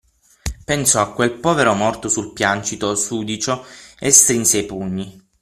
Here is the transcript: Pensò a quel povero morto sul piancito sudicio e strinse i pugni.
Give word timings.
Pensò 0.65 0.99
a 0.99 1.13
quel 1.13 1.33
povero 1.33 1.75
morto 1.75 2.09
sul 2.09 2.33
piancito 2.33 2.95
sudicio 2.95 3.63
e 3.99 4.09
strinse 4.09 4.57
i 4.57 4.65
pugni. 4.65 5.21